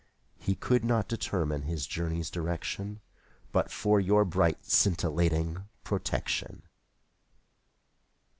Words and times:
He 0.39 0.55
could 0.55 0.83
not 0.83 1.07
determine 1.07 1.61
his 1.61 1.85
journey's 1.85 2.31
direction 2.31 3.01
But 3.51 3.69
for 3.69 3.99
your 3.99 4.25
bright 4.25 4.65
scintillating 4.65 5.65
protection. 5.83 6.63